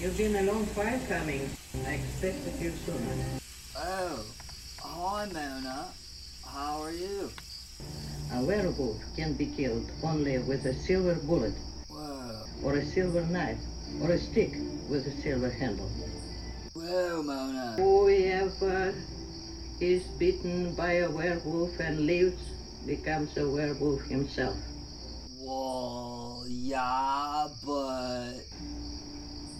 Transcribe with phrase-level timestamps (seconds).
[0.00, 1.50] You've been a long while coming.
[1.86, 3.16] I expected you sooner.
[3.76, 4.24] Oh,
[4.80, 5.88] hi Mona.
[6.42, 7.30] How are you?
[8.32, 11.52] A werewolf can be killed only with a silver bullet,
[11.88, 13.58] Whoa, or a silver knife,
[14.00, 14.52] or a stick
[14.88, 15.90] with a silver handle.
[16.72, 17.74] whoa, Mona.
[17.76, 18.94] Whoever
[19.80, 22.40] is bitten by a werewolf and lives
[22.86, 24.56] becomes a werewolf himself.
[25.38, 28.40] Well, yeah, but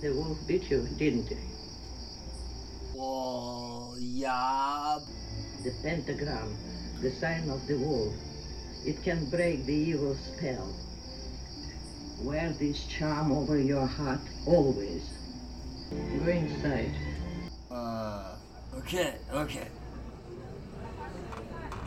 [0.01, 1.37] The wolf bit you, didn't he?
[2.99, 4.99] Oh, yeah,
[5.63, 6.57] The pentagram,
[7.03, 8.15] the sign of the wolf.
[8.87, 10.75] It can break the evil spell.
[12.23, 15.05] Wear this charm over your heart always.
[15.91, 16.95] Go inside.
[17.71, 18.37] Uh,
[18.79, 19.69] okay, okay.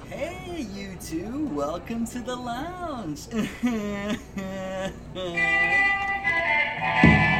[0.07, 3.25] Hey, you two, welcome to the lounge.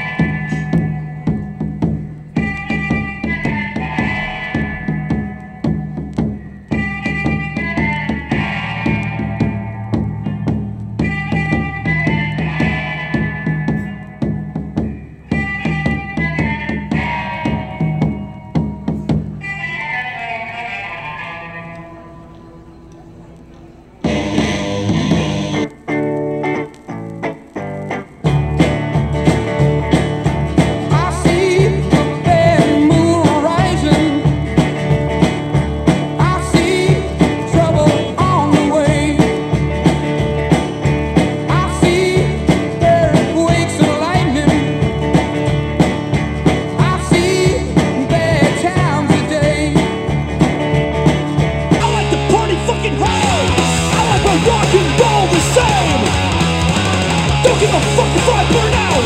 [57.63, 59.05] give a fuck if I burn out.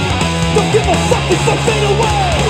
[0.55, 2.46] Don't give a fuck if I fade away.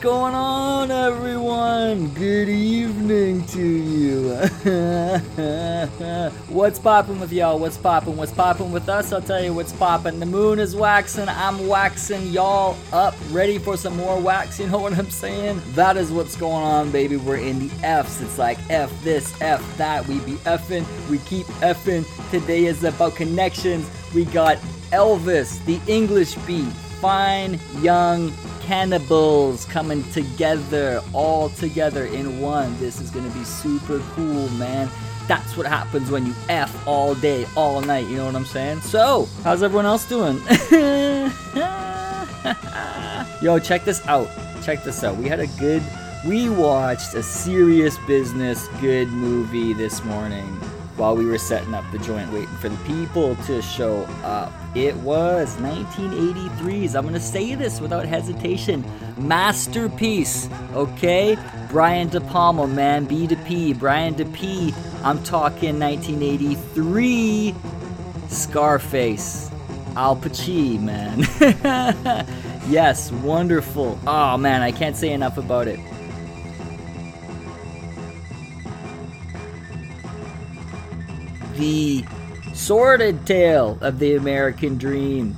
[0.00, 2.08] Going on, everyone?
[2.14, 4.28] Good evening to you.
[6.48, 7.58] what's poppin' with y'all?
[7.58, 8.16] What's poppin'?
[8.16, 9.12] What's poppin' with us?
[9.12, 10.20] I'll tell you what's poppin'.
[10.20, 11.28] The moon is waxing.
[11.28, 14.60] I'm waxing y'all up, ready for some more wax.
[14.60, 15.60] You know what I'm saying?
[15.72, 17.16] That is what's going on, baby.
[17.16, 18.20] We're in the F's.
[18.20, 20.06] It's like F this, F that.
[20.06, 20.86] We be effing.
[21.10, 22.06] We keep effing.
[22.30, 23.90] Today is about connections.
[24.14, 24.58] We got
[24.92, 26.70] Elvis, the English beat,
[27.00, 28.32] fine young
[28.68, 32.78] cannibals coming together, all together in one.
[32.78, 34.90] This is gonna be super cool, man.
[35.26, 38.82] That's what happens when you F all day, all night, you know what I'm saying?
[38.82, 40.36] So, how's everyone else doing?
[43.40, 44.28] Yo, check this out.
[44.62, 45.16] Check this out.
[45.16, 45.82] We had a good,
[46.26, 50.60] we watched a serious business good movie this morning
[50.98, 54.52] while we were setting up the joint, waiting for the people to show up.
[54.74, 58.84] It was 1983's, I'm gonna say this without hesitation,
[59.16, 61.36] masterpiece, okay?
[61.70, 64.74] Brian De Palma, man, B to P, Brian De P.
[65.04, 67.54] I'm talking 1983,
[68.28, 69.50] Scarface,
[69.96, 72.26] Al Pacino, man.
[72.68, 73.98] yes, wonderful.
[74.06, 75.80] Oh man, I can't say enough about it.
[81.58, 82.04] The
[82.54, 85.36] sordid tale of the American dream,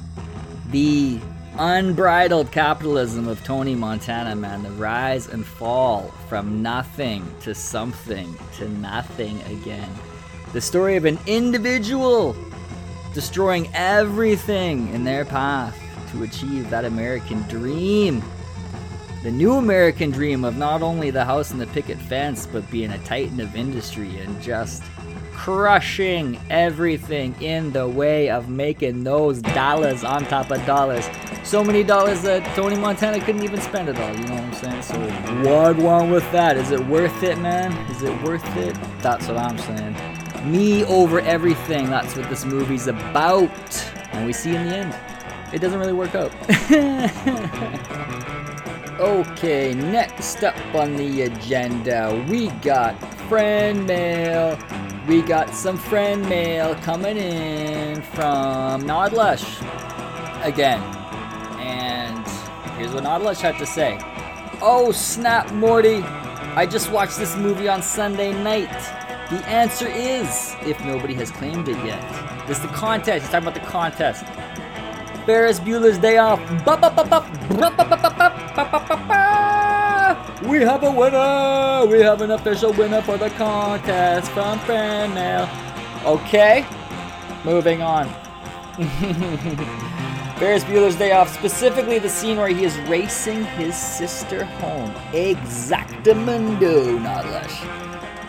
[0.70, 1.18] the
[1.58, 8.68] unbridled capitalism of Tony Montana, man, the rise and fall from nothing to something to
[8.68, 9.90] nothing again.
[10.52, 12.36] The story of an individual
[13.14, 15.78] destroying everything in their path
[16.12, 18.22] to achieve that American dream.
[19.22, 22.90] The new American dream of not only the house and the picket fence, but being
[22.90, 24.82] a titan of industry and just
[25.44, 31.08] crushing everything in the way of making those dollars on top of dollars.
[31.44, 34.52] So many dollars that Tony Montana couldn't even spend it all, you know what I'm
[34.52, 34.82] saying?
[34.82, 35.00] So
[35.48, 36.58] what wrong with that?
[36.58, 37.72] Is it worth it, man?
[37.90, 38.76] Is it worth it?
[38.98, 39.96] That's what I'm saying.
[40.44, 43.50] Me over everything, that's what this movie's about.
[44.12, 44.94] And we see in the end,
[45.54, 46.34] it doesn't really work out.
[49.00, 52.92] okay, next up on the agenda, we got
[53.26, 54.58] friend mail.
[55.10, 59.58] We got some friend mail coming in from Nodlush
[60.44, 60.80] again.
[61.58, 62.24] And
[62.78, 63.98] here's what Nodlush had to say.
[64.62, 65.96] Oh, snap, Morty!
[66.54, 68.70] I just watched this movie on Sunday night.
[69.30, 72.48] The answer is, if nobody has claimed it yet.
[72.48, 73.22] Is the contest.
[73.22, 74.24] He's talking about the contest.
[75.26, 76.38] Ferris Bueller's Day Off.
[80.50, 81.86] We have a winner!
[81.86, 85.48] We have an official winner for the contest from Fan Mail.
[86.04, 86.66] Okay,
[87.44, 88.08] moving on.
[90.40, 94.90] Ferris Bueller's Day Off, specifically the scene where he is racing his sister home.
[95.12, 97.54] Exactamundo, Nodlesh.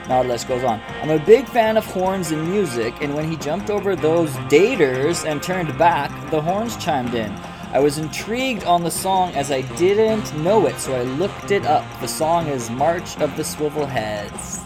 [0.05, 0.79] Nodlesh goes on.
[1.01, 5.25] I'm a big fan of horns and music, and when he jumped over those daters
[5.25, 7.35] and turned back, the horns chimed in.
[7.73, 11.65] I was intrigued on the song as I didn't know it, so I looked it
[11.65, 11.85] up.
[12.01, 14.59] The song is March of the Swivel Heads.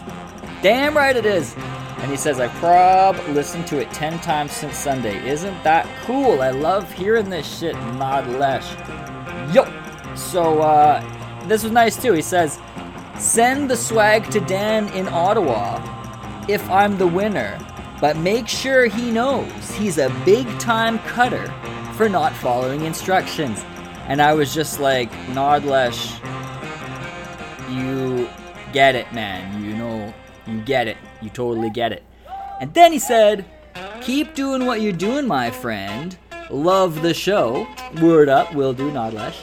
[0.60, 1.54] Damn right it is!
[1.98, 5.24] And he says, I prob listened to it 10 times since Sunday.
[5.28, 6.42] Isn't that cool?
[6.42, 8.66] I love hearing this shit, Nodlesh.
[9.54, 9.64] Yo!
[10.16, 11.00] So, uh,
[11.46, 12.12] this was nice too.
[12.12, 12.58] He says,
[13.20, 15.80] Send the swag to Dan in Ottawa
[16.48, 17.56] if I'm the winner,
[18.00, 21.54] but make sure he knows he's a big time cutter
[21.96, 23.64] for not following instructions.
[24.06, 26.20] And I was just like, Nodlesh,
[27.74, 28.28] you
[28.72, 29.64] get it, man.
[29.64, 30.14] You know,
[30.46, 30.96] you get it.
[31.22, 32.04] You totally get it.
[32.60, 33.44] And then he said,
[34.00, 36.16] Keep doing what you're doing, my friend.
[36.50, 37.66] Love the show.
[38.00, 39.36] Word up, will do, Nodlesh.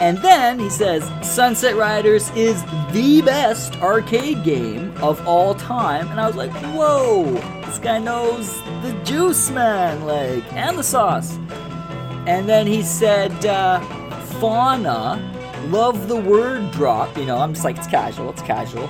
[0.00, 2.60] And then he says, Sunset Riders is
[2.90, 6.08] the best arcade game of all time.
[6.08, 7.24] And I was like, whoa,
[7.66, 11.38] this guy knows the juice, man, like, and the sauce.
[12.26, 13.80] And then he said, uh,
[14.40, 15.20] fauna,
[15.68, 17.16] love the word drop.
[17.18, 18.88] You know, I'm just like, it's casual, it's casual.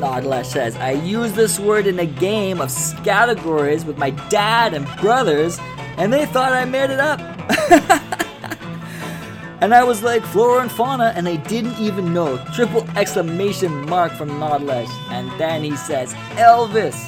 [0.00, 2.70] Nodlesh says, I use this word in a game of
[3.04, 5.58] categories with my dad and brothers,
[5.98, 7.20] and they thought I made it up.
[9.60, 12.42] and I was like, flora and fauna, and they didn't even know.
[12.54, 14.88] Triple exclamation mark from Nodlesh.
[15.10, 16.98] And then he says, Elvis.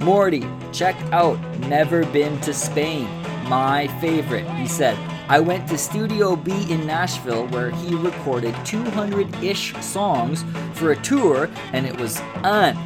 [0.00, 3.06] Morty, check out Never Been to Spain.
[3.50, 4.48] My favorite.
[4.52, 4.96] He said,
[5.28, 10.44] I went to Studio B in Nashville where he recorded 200 ish songs
[10.74, 12.78] for a tour, and it was un.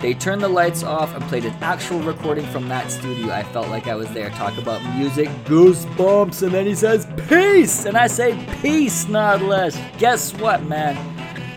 [0.00, 3.32] They turned the lights off and played an actual recording from that studio.
[3.32, 4.30] I felt like I was there.
[4.30, 7.84] Talk about music, goosebumps, and then he says, Peace!
[7.84, 9.76] And I say, Peace, not less.
[9.98, 10.96] Guess what, man?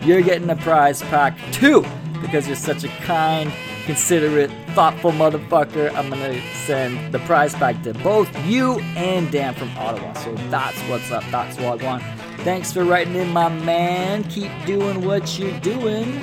[0.02, 1.84] You're getting a prize pack too
[2.20, 3.52] because you're such a kind,
[3.88, 5.90] considerate, thoughtful motherfucker.
[5.94, 10.12] I'm gonna send the prize pack to both you and Dan from Ottawa.
[10.12, 11.24] So that's what's up.
[11.30, 12.02] That's what I want.
[12.40, 14.24] Thanks for writing in, my man.
[14.24, 16.20] Keep doing what you're doing.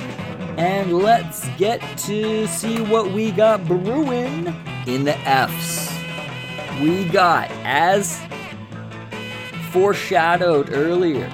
[0.56, 4.54] And let's get to see what we got brewing
[4.86, 5.92] in the F's.
[6.80, 8.22] We got, as
[9.72, 11.28] foreshadowed earlier,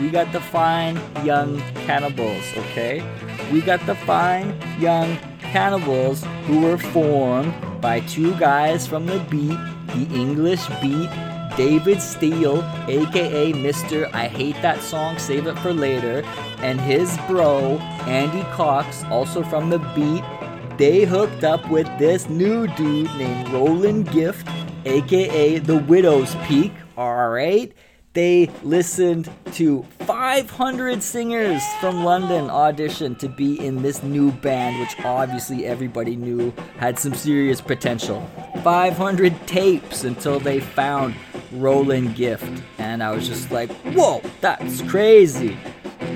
[0.00, 3.04] we got the fine young cannibals, okay?
[3.52, 5.18] We got the fine young
[5.54, 9.56] cannibals who were formed by two guys from the beat,
[9.94, 11.08] the English beat,
[11.56, 14.12] David Steele, aka Mr.
[14.12, 16.24] I Hate That Song, Save It for Later,
[16.58, 20.24] and his bro, Andy Cox, also from the beat.
[20.76, 24.48] They hooked up with this new dude named Roland Gift,
[24.84, 27.72] aka The Widow's Peak, alright?
[28.14, 34.94] They listened to 500 singers from London audition to be in this new band, which
[35.04, 38.24] obviously everybody knew had some serious potential.
[38.62, 41.16] 500 tapes until they found
[41.50, 42.62] Roland Gift.
[42.78, 45.58] And I was just like, whoa, that's crazy.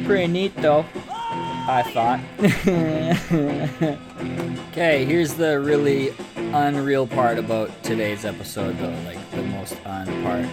[0.04, 2.20] Pretty neat though, I thought.
[4.70, 10.46] okay, here's the really unreal part about today's episode, though, like the most un part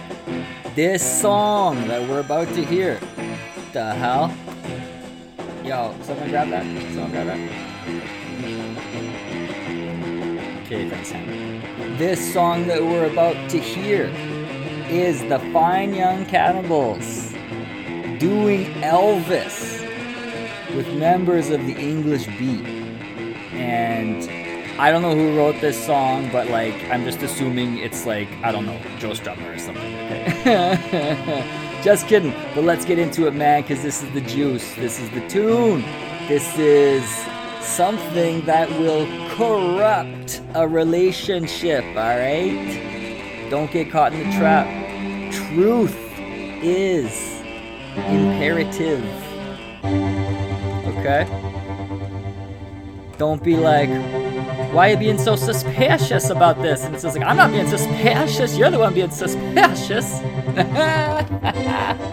[0.76, 3.00] this song that we're about to hear.
[3.72, 4.30] The hell?
[5.64, 6.64] Yo, someone grab that?
[6.92, 7.38] Someone grab that?
[10.66, 11.96] Okay, thanks, Sam.
[11.96, 14.12] This song that we're about to hear
[14.90, 17.32] is the Fine Young Cannibals
[18.20, 19.80] doing Elvis
[20.76, 22.66] with members of the English Beat.
[23.54, 24.28] And
[24.78, 28.52] I don't know who wrote this song, but like I'm just assuming it's like I
[28.52, 29.95] don't know Joe Strummer or something.
[31.82, 32.32] Just kidding.
[32.54, 34.74] But let's get into it, man, because this is the juice.
[34.76, 35.82] This is the tune.
[36.28, 37.04] This is
[37.60, 43.48] something that will corrupt a relationship, all right?
[43.50, 44.66] Don't get caught in the trap.
[45.32, 45.96] Truth
[46.62, 47.40] is
[48.08, 49.04] imperative.
[50.98, 51.26] Okay?
[53.18, 53.88] Don't be like,
[54.76, 56.84] why are you being so suspicious about this?
[56.84, 58.58] And it's just like, I'm not being suspicious.
[58.58, 60.20] You're the one being suspicious.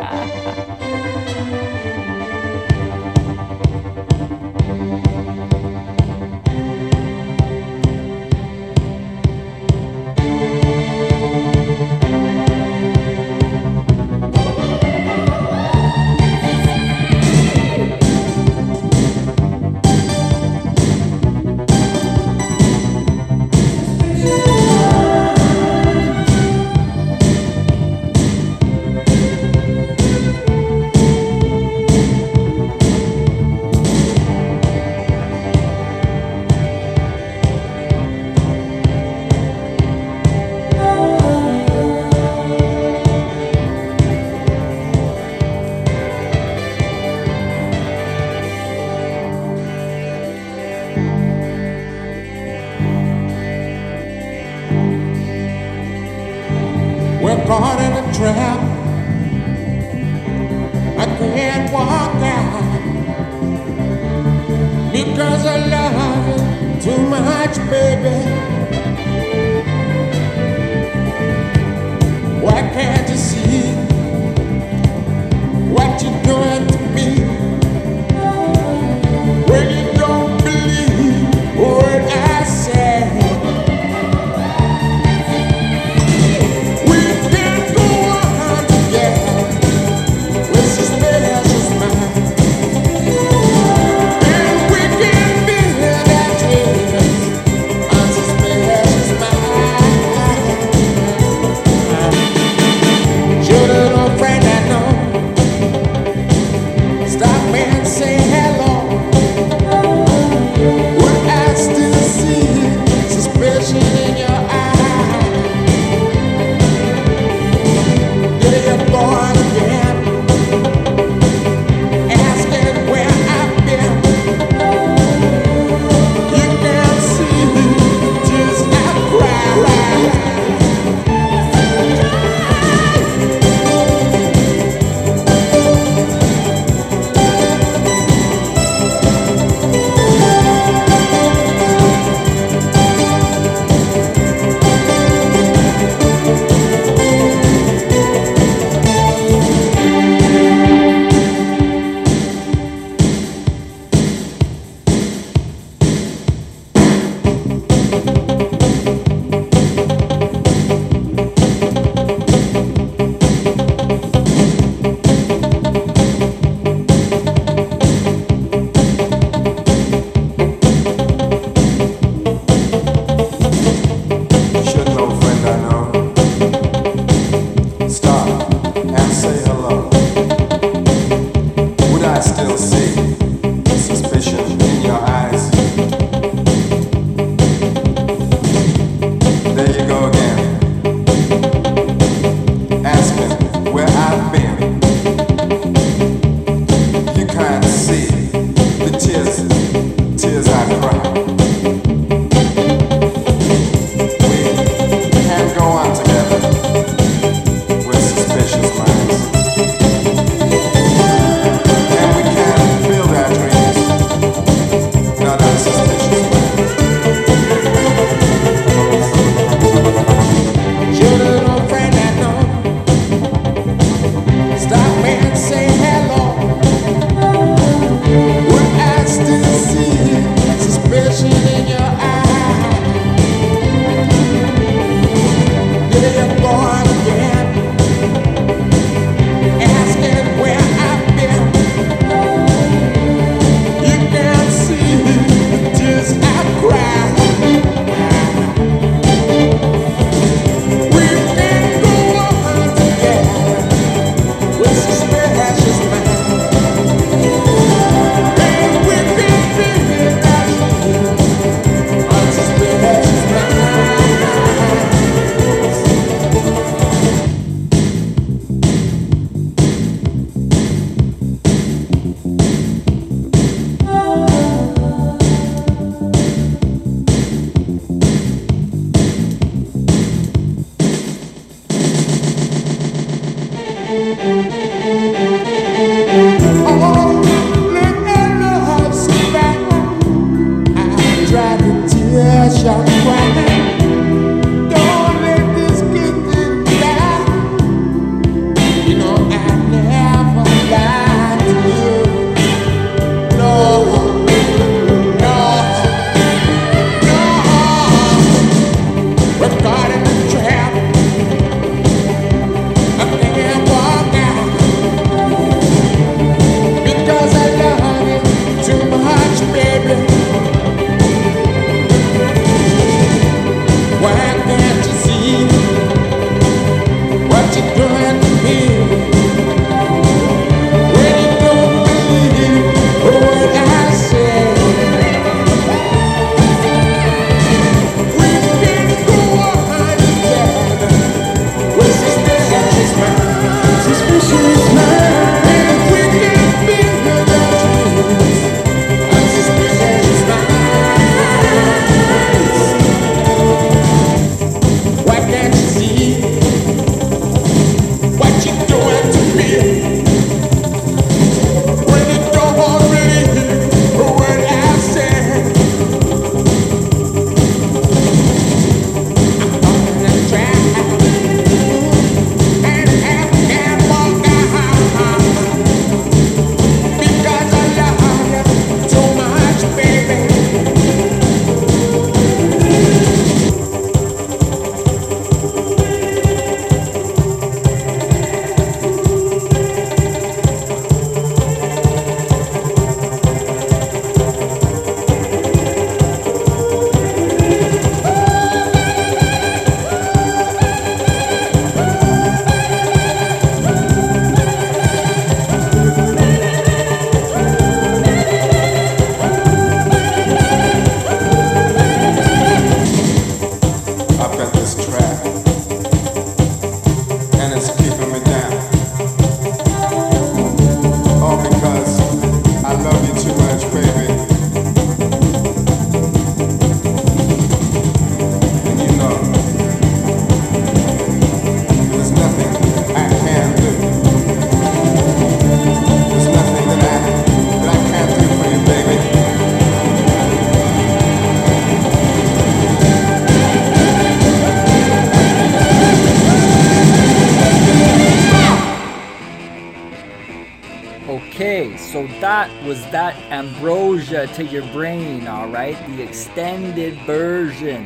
[451.94, 455.78] so that was that ambrosia to your brain, alright?
[455.96, 457.86] The extended version,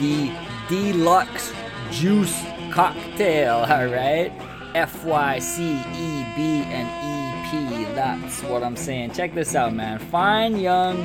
[0.00, 0.32] the
[0.66, 1.52] deluxe
[1.90, 4.32] juice cocktail, alright?
[4.74, 9.12] F Y C E B and E P, that's what I'm saying.
[9.12, 9.98] Check this out, man.
[9.98, 11.04] Fine young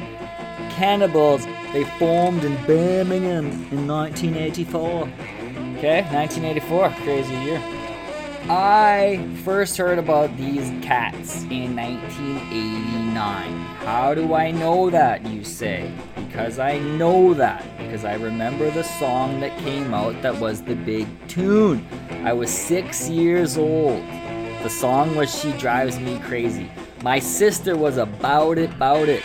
[0.70, 5.02] cannibals, they formed in Birmingham in 1984.
[5.78, 7.79] Okay, 1984, crazy year.
[8.52, 13.52] I first heard about these cats in 1989.
[13.86, 15.94] How do I know that, you say?
[16.16, 17.64] Because I know that.
[17.78, 21.88] Because I remember the song that came out that was the big tune.
[22.24, 24.02] I was six years old.
[24.64, 26.72] The song was She Drives Me Crazy.
[27.04, 29.22] My sister was about it, about it.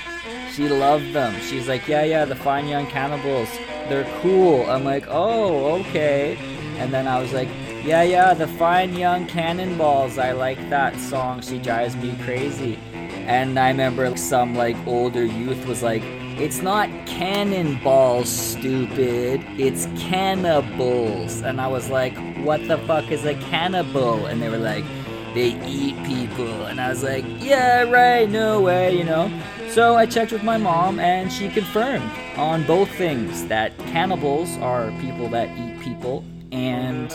[0.52, 1.34] She loved them.
[1.40, 3.48] She's like, yeah, yeah, the Fine Young Cannibals.
[3.88, 4.68] They're cool.
[4.70, 6.36] I'm like, oh, okay.
[6.76, 7.48] And then I was like,
[7.84, 10.16] yeah, yeah, the Fine Young Cannonballs.
[10.16, 11.42] I like that song.
[11.42, 12.78] She drives me crazy.
[13.26, 16.02] And I remember some like older youth was like,
[16.36, 19.44] it's not cannonballs, stupid.
[19.58, 21.42] It's cannibals.
[21.42, 24.26] And I was like, what the fuck is a cannibal?
[24.26, 24.84] And they were like,
[25.34, 26.64] they eat people.
[26.64, 29.30] And I was like, yeah, right, no way, you know.
[29.68, 34.90] So I checked with my mom, and she confirmed on both things that cannibals are
[35.00, 37.10] people that eat people, and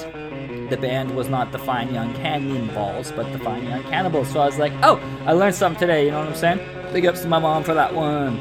[0.70, 4.32] the band was not the Fine Young Cannonballs, but the Fine Young Cannibals.
[4.32, 6.94] So I was like, oh, I learned something today, you know what I'm saying?
[6.94, 8.38] Big ups to my mom for that one.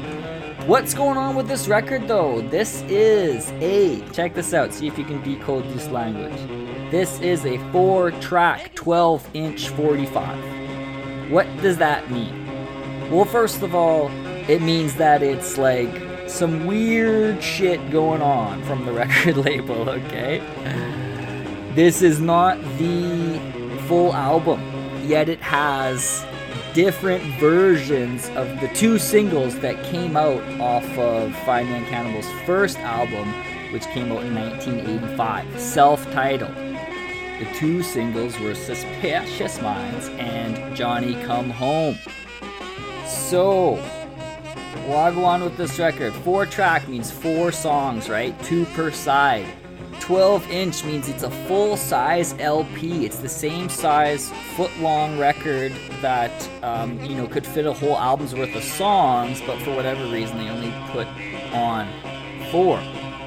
[0.67, 2.41] What's going on with this record though?
[2.41, 6.37] This is a, check this out, see if you can decode this language.
[6.91, 11.31] This is a four track 12 inch 45.
[11.31, 12.45] What does that mean?
[13.09, 14.09] Well, first of all,
[14.47, 20.39] it means that it's like some weird shit going on from the record label, okay?
[21.75, 23.39] This is not the
[23.87, 24.59] full album,
[25.05, 26.25] yet it has
[26.73, 32.79] different versions of the two singles that came out off of Fine Young Cannibal's first
[32.79, 33.31] album,
[33.71, 36.55] which came out in 1985, self titled.
[36.55, 41.99] The two singles were Suspicious Minds and Johnny Come Home.
[43.05, 43.75] So,
[44.87, 46.13] why go on with this record?
[46.13, 48.37] Four track means four songs, right?
[48.43, 49.45] Two per side.
[50.09, 53.05] 12 inch means it's a full size LP.
[53.05, 57.95] It's the same size foot long record that um, you know could fit a whole
[57.95, 61.05] album's worth of songs, but for whatever reason they only put
[61.53, 61.87] on
[62.49, 62.81] four.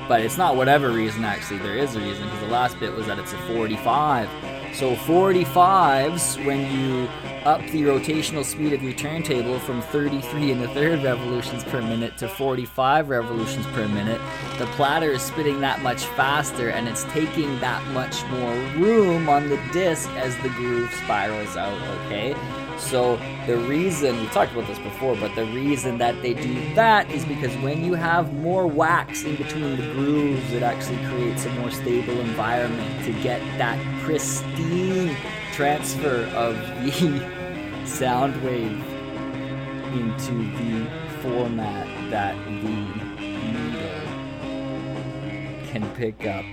[0.09, 1.59] But it's not whatever reason actually.
[1.59, 4.29] There is a reason because the last bit was that it's a 45.
[4.75, 7.07] So 45s when you
[7.45, 12.17] up the rotational speed of your turntable from 33 and a third revolutions per minute
[12.19, 14.21] to 45 revolutions per minute,
[14.59, 19.49] the platter is spinning that much faster and it's taking that much more room on
[19.51, 22.35] the disc as the groove spirals out, okay?
[22.83, 23.17] So
[23.47, 27.25] the reason we talked about this before, but the reason that they do that is
[27.25, 31.71] because when you have more wax in between the grooves, it actually creates a more
[31.71, 35.17] stable environment to get that pristine
[35.53, 38.85] transfer of the sound wave
[39.95, 40.87] into the
[41.23, 43.13] format that the needle
[45.71, 46.45] can pick up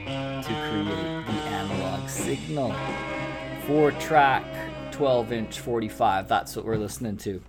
[0.45, 2.73] to create the analog signal.
[3.67, 4.45] Four track
[4.99, 6.27] 12 inch 45.
[6.27, 7.41] That's what we're listening to.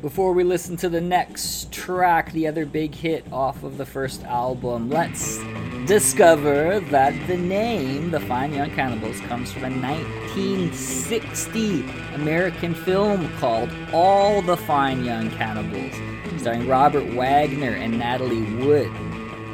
[0.00, 4.24] Before we listen to the next track, the other big hit off of the first
[4.24, 5.38] album, let's
[5.84, 11.82] discover that the name, The Fine Young Cannibals, comes from a 1960
[12.14, 15.92] American film called All the Fine Young Cannibals,
[16.40, 18.88] starring Robert Wagner and Natalie Wood,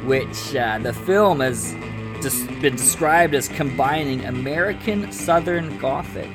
[0.05, 1.75] which uh, the film has
[2.21, 6.29] just been described as combining American Southern Gothic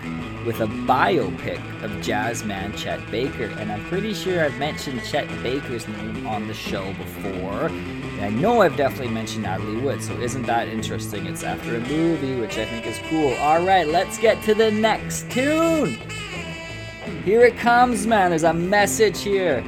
[0.47, 3.45] with a biopic of jazzman Chet Baker.
[3.45, 7.67] And I'm pretty sure I've mentioned Chet Baker's name on the show before.
[7.67, 11.27] And I know I've definitely mentioned Natalie Wood, so isn't that interesting?
[11.27, 13.33] It's after a movie, which I think is cool.
[13.35, 15.99] Alright, let's get to the next tune.
[17.25, 18.31] Here it comes, man.
[18.31, 19.63] There's a message here.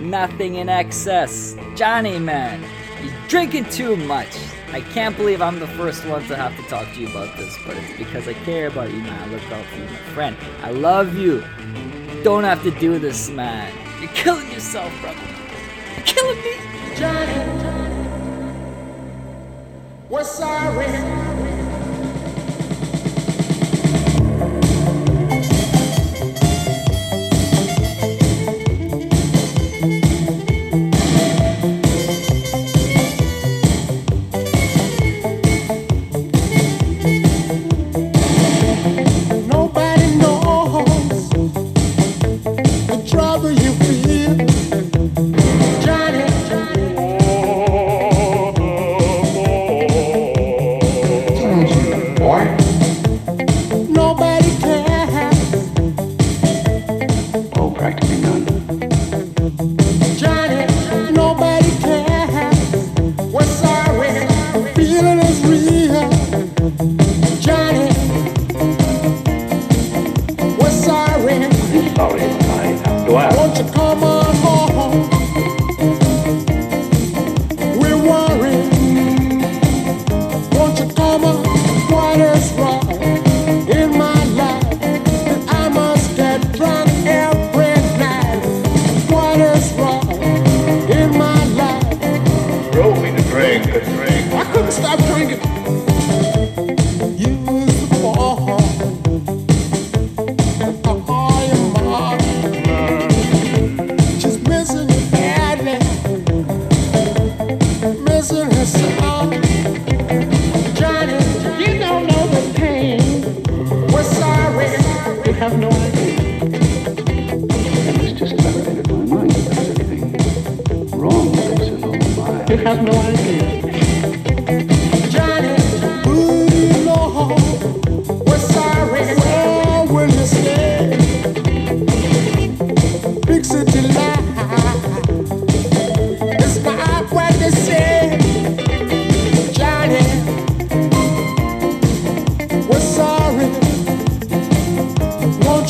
[0.00, 1.56] Nothing in excess.
[1.76, 2.64] Johnny, man,
[3.02, 4.36] you're drinking too much.
[4.72, 7.58] I can't believe I'm the first one to have to talk to you about this,
[7.66, 9.20] but it's because I care about you, man.
[9.20, 10.36] I look out for you, my friend.
[10.62, 11.42] I love you.
[12.22, 13.72] Don't have to do this, man.
[14.00, 15.18] You're killing yourself, brother.
[15.96, 16.54] You're killing me.
[16.96, 17.80] Johnny,
[20.08, 21.49] we're sorry.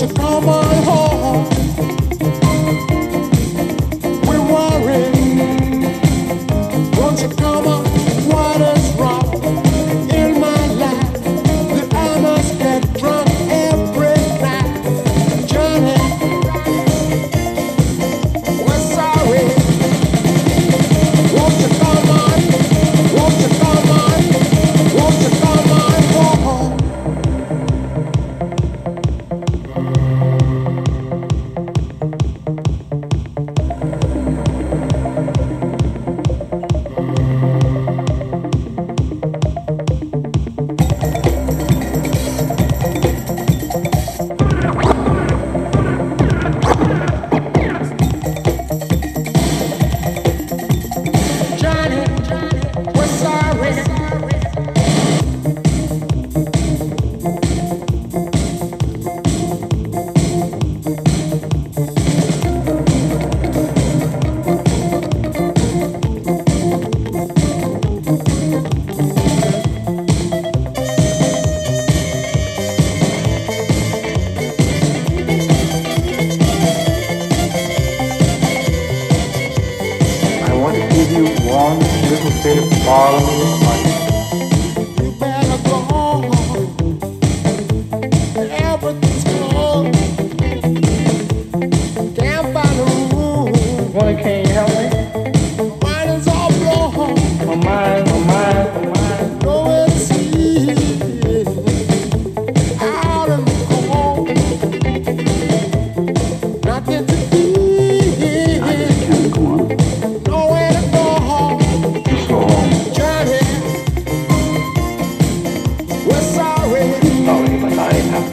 [0.00, 0.79] to come on.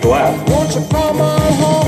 [0.01, 1.86] Go out.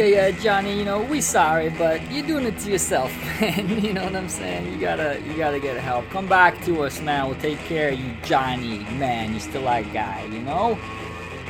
[0.00, 0.78] Yeah, yeah, Johnny.
[0.78, 3.84] You know, we sorry, but you're doing it to yourself, man.
[3.84, 4.72] You know what I'm saying?
[4.72, 6.08] You gotta, you gotta get help.
[6.08, 7.26] Come back to us, man.
[7.26, 8.78] We'll take care of you, Johnny.
[8.98, 10.78] Man, you're still that guy, you know?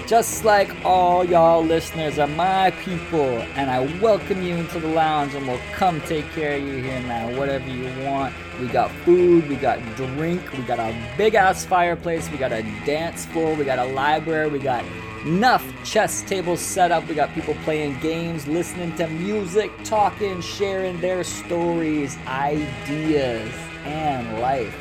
[0.08, 5.32] Just like all y'all listeners are my people, and I welcome you into the lounge,
[5.36, 7.38] and we'll come take care of you here now.
[7.38, 8.34] Whatever you want.
[8.60, 12.62] We got food, we got drink, we got a big ass fireplace, we got a
[12.84, 14.84] dance floor, we got a library, we got
[15.24, 17.06] enough chess tables set up.
[17.08, 23.52] We got people playing games, listening to music, talking, sharing their stories, ideas,
[23.84, 24.74] and life.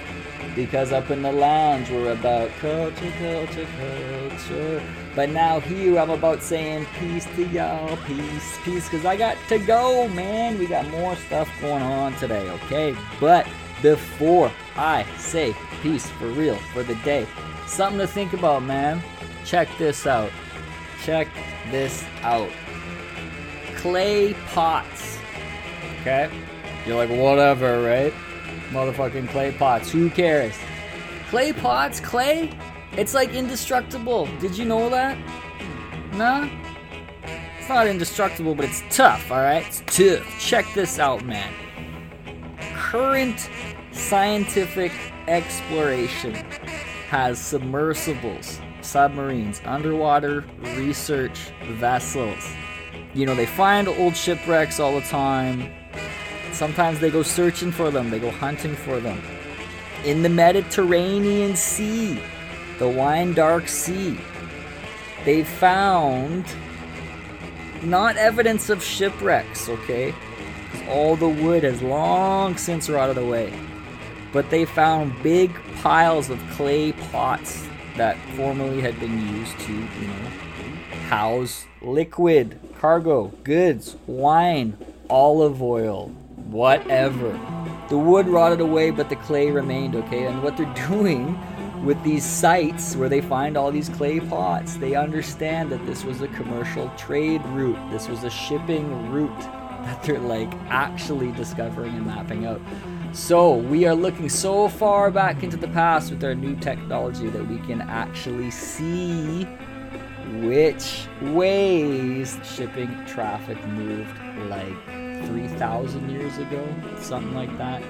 [0.55, 4.83] Because up in the lounge, we're about culture, culture, culture.
[5.15, 8.89] But now here, I'm about saying peace to y'all, peace, peace.
[8.89, 10.57] Because I got to go, man.
[10.57, 12.95] We got more stuff going on today, okay?
[13.19, 13.47] But
[13.81, 17.27] before I say peace for real for the day,
[17.67, 19.01] something to think about, man.
[19.49, 20.29] Check this out.
[21.03, 21.27] Check
[21.71, 22.51] this out.
[23.77, 25.17] Clay pots.
[26.01, 26.29] Okay?
[26.85, 28.13] You're like, whatever, right?
[28.69, 29.91] Motherfucking clay pots.
[29.91, 30.53] Who cares?
[31.29, 32.51] Clay pots, clay?
[32.91, 34.27] It's like indestructible.
[34.39, 35.17] Did you know that?
[36.13, 36.47] Nah?
[37.57, 39.65] It's not indestructible, but it's tough, alright?
[39.65, 40.27] It's tough.
[40.39, 41.51] Check this out, man.
[42.75, 43.49] Current
[43.91, 44.91] scientific
[45.27, 46.35] exploration
[47.09, 48.59] has submersibles,
[48.89, 50.43] submarines, underwater
[50.75, 52.51] research vessels.
[53.13, 55.71] You know, they find old shipwrecks all the time.
[56.51, 59.21] Sometimes they go searching for them, they go hunting for them.
[60.05, 62.21] In the Mediterranean Sea,
[62.79, 64.17] the Wine Dark Sea,
[65.25, 66.45] they found
[67.83, 70.13] not evidence of shipwrecks, okay?
[70.89, 73.53] all the wood has long since rotted away.
[74.31, 77.67] But they found big piles of clay pots
[77.99, 80.29] that formerly had been used to, you know,
[81.09, 84.77] house liquid, cargo, goods, wine,
[85.09, 86.07] olive oil,
[86.47, 87.37] whatever.
[87.89, 90.27] The wood rotted away, but the clay remained, okay?
[90.27, 91.37] And what they're doing
[91.83, 96.21] with these sites where they find all these clay pots, they understand that this was
[96.21, 102.05] a commercial trade route, this was a shipping route that they're like actually discovering and
[102.05, 102.61] mapping out.
[103.11, 107.47] So, we are looking so far back into the past with our new technology that
[107.47, 109.45] we can actually see
[110.41, 114.15] which ways shipping traffic moved
[114.47, 114.85] like
[115.25, 116.63] 3,000 years ago,
[116.99, 117.81] something like that.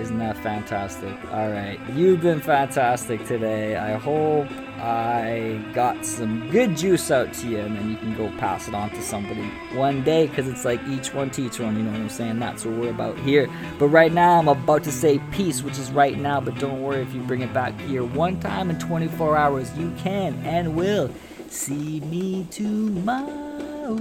[0.00, 1.16] Isn't that fantastic?
[1.32, 3.76] All right, you've been fantastic today.
[3.76, 4.48] I hope
[4.82, 8.74] I got some good juice out to you, and then you can go pass it
[8.74, 9.42] on to somebody
[9.74, 11.76] one day because it's like each one teach one.
[11.76, 12.40] You know what I'm saying?
[12.40, 13.48] That's what we're about here.
[13.78, 16.40] But right now, I'm about to say peace, which is right now.
[16.40, 19.92] But don't worry if you bring it back here one time in 24 hours, you
[19.98, 21.14] can and will
[21.48, 24.00] see me tomorrow.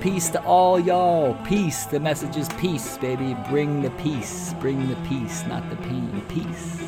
[0.00, 1.34] Peace to all y'all.
[1.44, 1.84] Peace.
[1.84, 3.36] The message is peace, baby.
[3.48, 4.54] Bring the peace.
[4.54, 6.20] Bring the peace, not the pain.
[6.28, 6.82] Peace.